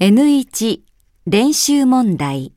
[0.00, 0.80] N1
[1.26, 2.54] 練習問題。